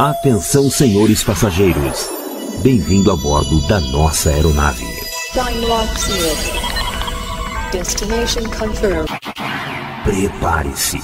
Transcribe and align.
Atenção, 0.00 0.70
senhores 0.70 1.22
passageiros. 1.22 2.08
Bem-vindo 2.62 3.12
a 3.12 3.16
bordo 3.16 3.60
da 3.68 3.78
nossa 3.80 4.30
aeronave. 4.30 4.86
Destination 7.70 8.44
confirmed. 8.44 9.12
Prepare-se. 10.02 11.02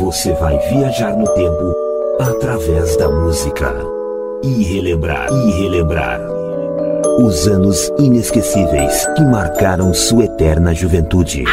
Você 0.00 0.32
vai 0.32 0.58
viajar 0.68 1.16
no 1.16 1.28
tempo 1.34 1.72
através 2.22 2.96
da 2.96 3.08
música 3.08 3.72
e 4.42 4.64
relembrar 4.64 5.28
e 5.30 5.62
relembrar 5.62 6.20
os 7.20 7.46
anos 7.46 7.88
inesquecíveis 8.00 9.06
que 9.14 9.22
marcaram 9.22 9.94
sua 9.94 10.24
eterna 10.24 10.74
juventude. 10.74 11.44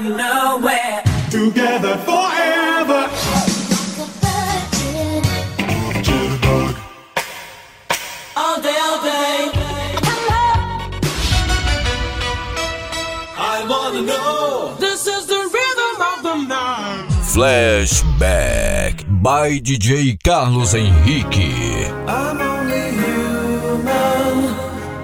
going 0.00 0.16
nowhere. 0.16 1.02
Together 1.30 1.96
forever. 1.98 3.08
Flashback 17.36 19.04
by 19.22 19.58
DJ 19.58 20.18
Carlos 20.24 20.74
Henrique. 20.74 21.86
I'm 22.08 22.40
only 22.40 22.92
human, 22.92 23.86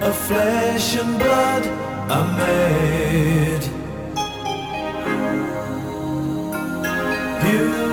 a 0.02 0.12
flesh 0.14 0.96
and 0.96 1.18
blood, 1.18 1.66
a 1.66 2.24
man. 2.38 2.81
you. 7.52 7.91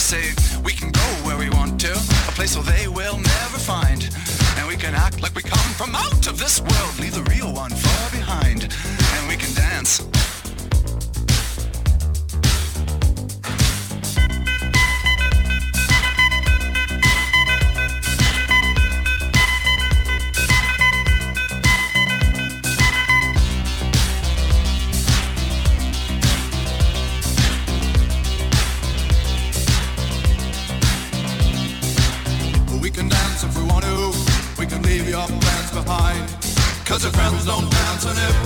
Say 0.00 0.32
we 0.64 0.72
can 0.72 0.90
go 0.90 1.00
where 1.24 1.38
we 1.38 1.48
want 1.50 1.80
to, 1.80 1.92
a 1.92 2.32
place 2.32 2.56
where 2.56 2.64
they 2.64 2.88
will 2.88 3.16
never 3.16 3.58
find. 3.58 4.08
And 4.56 4.66
we 4.66 4.76
can 4.76 4.94
act 4.94 5.22
like 5.22 5.34
we 5.34 5.42
come 5.42 5.72
from 5.74 5.94
out 5.94 6.26
of 6.26 6.38
this 6.38 6.60
world, 6.60 6.98
leave 6.98 7.14
the 7.14 7.22
real 7.30 7.52
one 7.52 7.70
far 7.70 8.10
behind. 8.10 8.64
And 8.64 9.28
we 9.28 9.36
can 9.36 9.54
dance. 9.54 10.02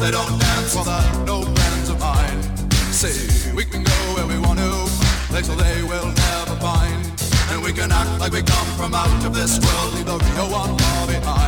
They 0.01 0.11
don't 0.11 0.39
dance, 0.39 0.75
well, 0.75 0.85
they're 0.85 1.27
no 1.27 1.43
plans 1.43 1.89
of 1.89 1.99
mine. 1.99 2.41
See, 2.93 3.53
we 3.55 3.65
can 3.65 3.83
go 3.83 3.99
where 4.15 4.27
we 4.27 4.39
want 4.39 4.59
to, 4.59 4.71
place 5.27 5.49
where 5.49 5.57
they 5.57 5.83
will 5.83 6.07
never 6.07 6.57
find. 6.61 7.05
And 7.51 7.63
we 7.63 7.73
can 7.73 7.91
act 7.91 8.21
like 8.21 8.33
we 8.33 8.43
come 8.43 8.69
from 8.77 8.95
out 8.95 9.25
of 9.25 9.35
this 9.35 9.59
world, 9.59 9.95
leave 9.95 10.07
the 10.07 10.19
real 10.19 10.51
one 10.51 10.79
far 10.79 11.07
behind. 11.07 11.48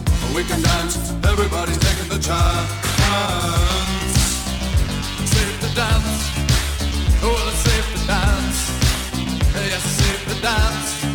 we 0.35 0.43
can 0.43 0.61
dance. 0.61 1.11
Everybody's 1.25 1.77
taking 1.77 2.09
the 2.09 2.19
chance. 2.19 2.69
Safe 5.29 5.59
to 5.61 5.75
dance. 5.75 6.29
Oh, 7.23 7.49
it's 7.49 7.57
safe 7.59 7.87
to 7.95 8.07
dance. 8.07 8.59
Yes, 9.55 9.83
safe 9.83 10.23
to 10.29 10.41
dance. 10.41 11.10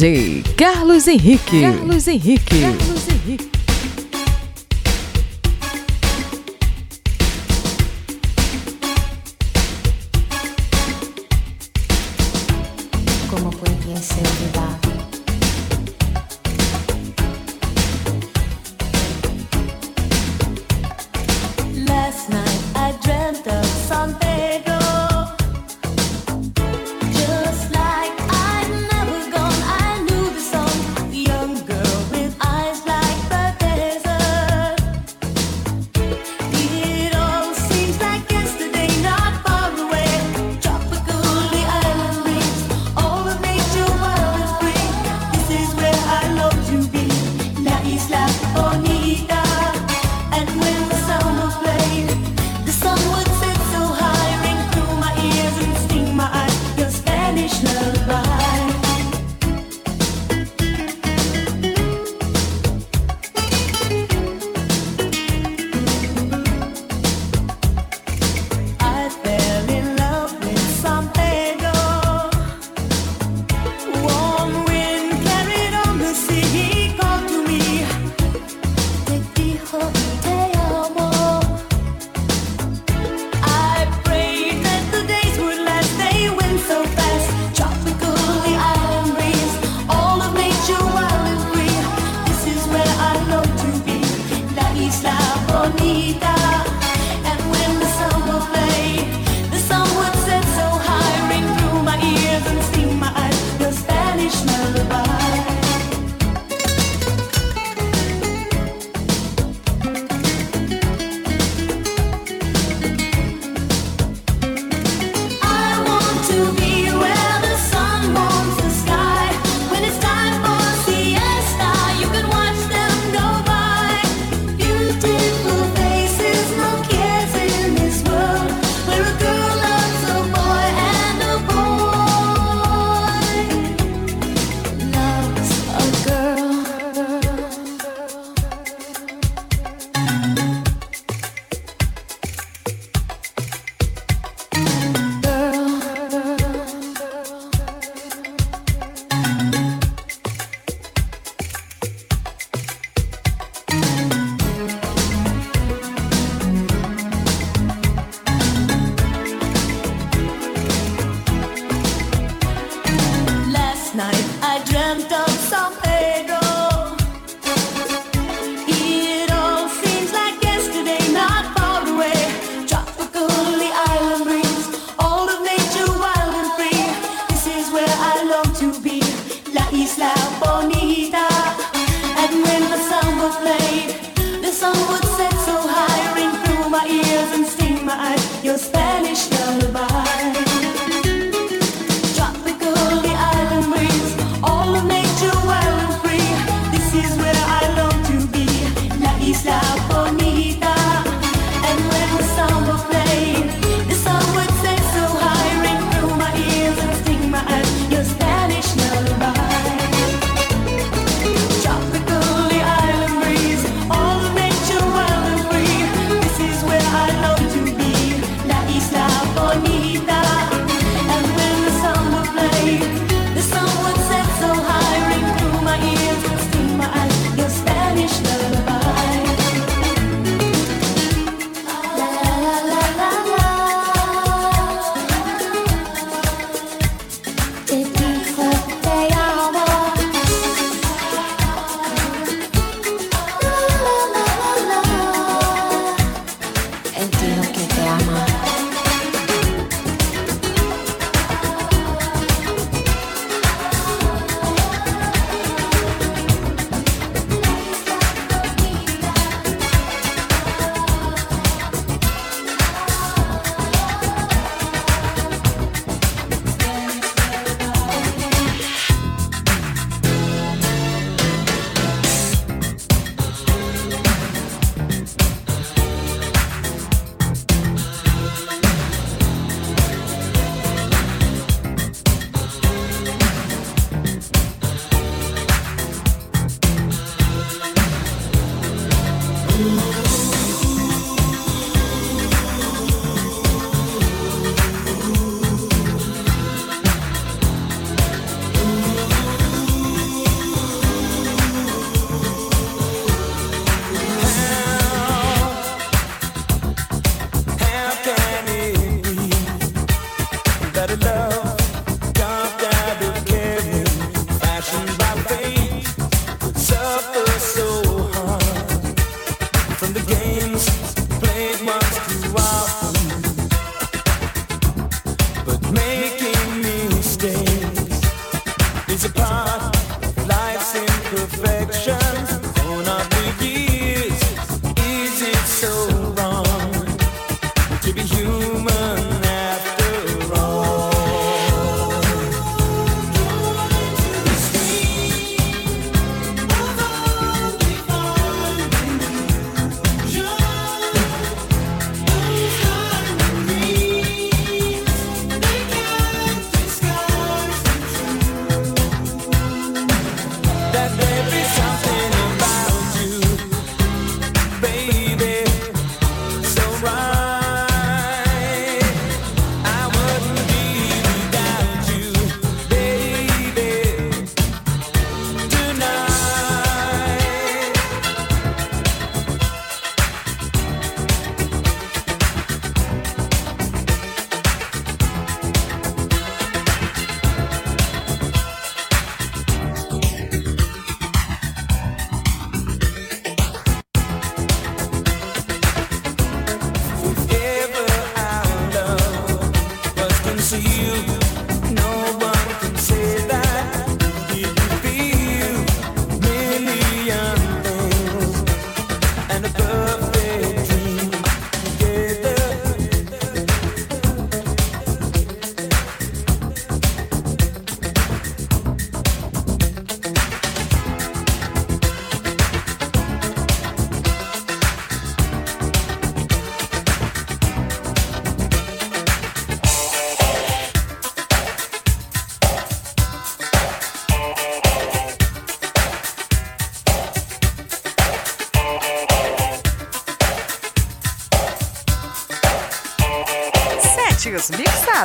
Carlos 0.00 0.02
Henrique. 0.02 0.56
Carlos 0.56 1.06
Henrique. 1.08 1.60
Carlos 1.60 2.08
Henrique. 2.08 2.89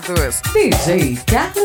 Mixados. 0.07 0.41
DJ 0.53 1.17
Carlos 1.25 1.64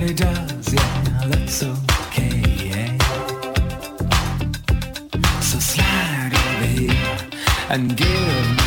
Does, 0.00 0.72
yeah, 0.72 1.24
that's 1.26 1.62
okay, 1.62 2.42
yeah. 2.64 2.96
So 5.40 5.58
slide 5.58 6.32
over 6.32 6.64
here 6.64 7.18
and 7.68 7.96
give 7.96 8.59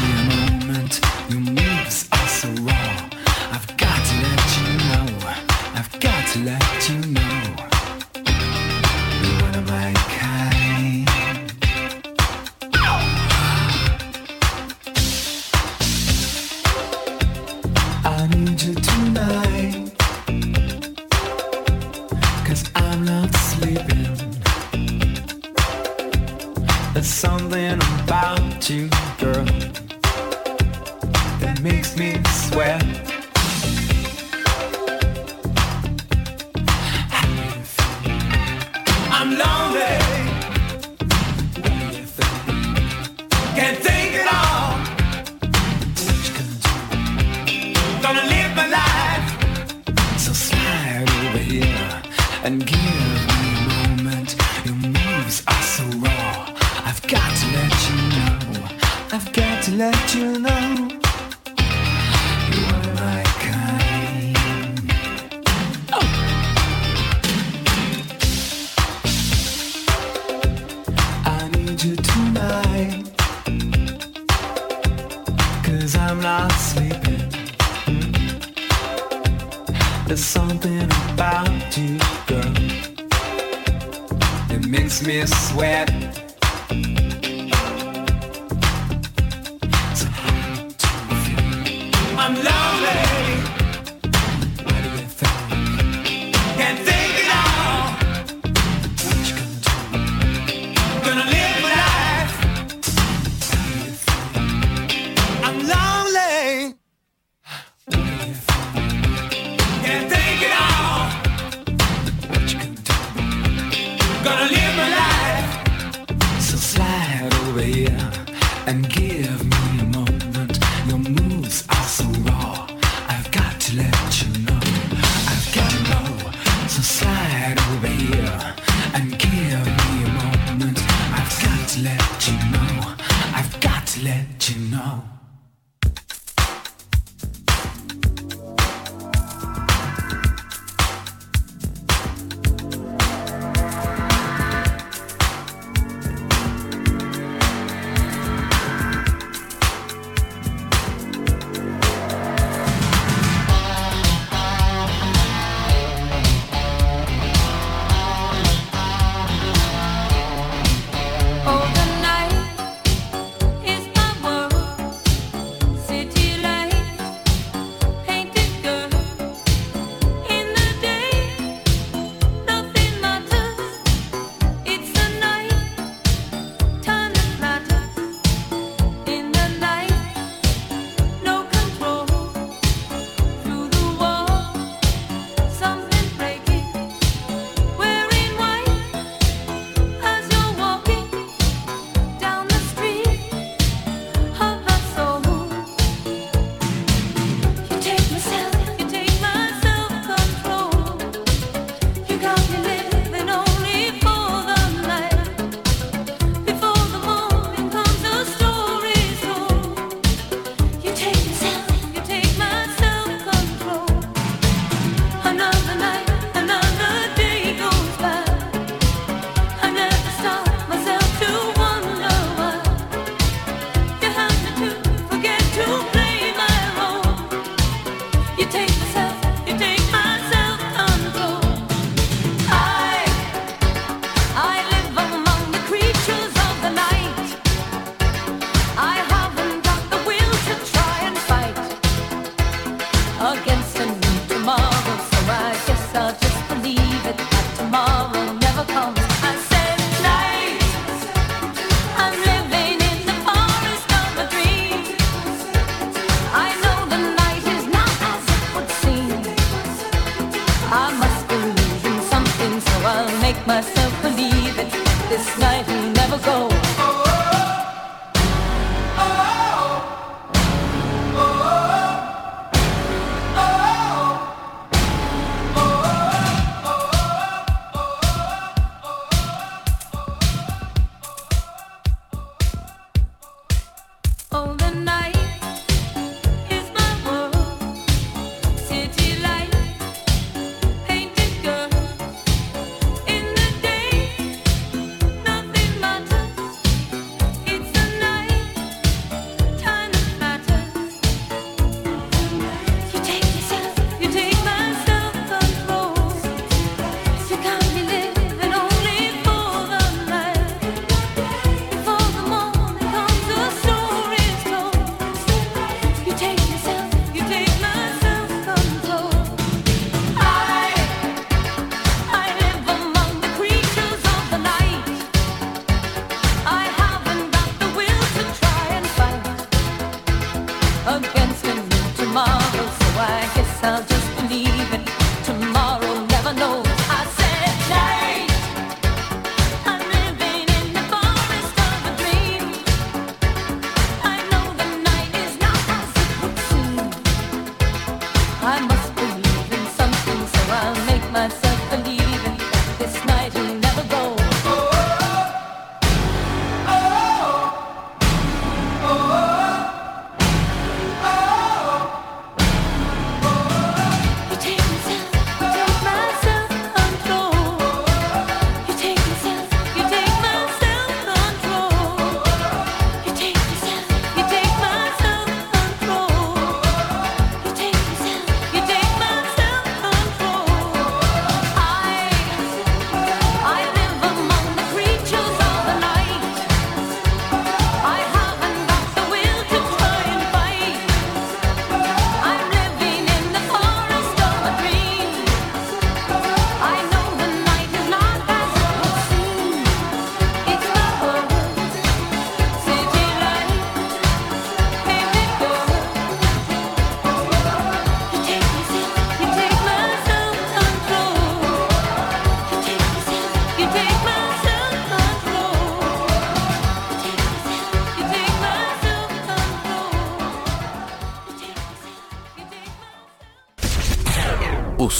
wet. 85.63 86.02